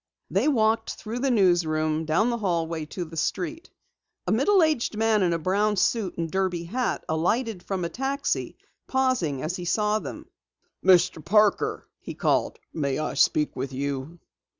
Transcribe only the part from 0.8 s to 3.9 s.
through the newsroom, down the stairway to the street.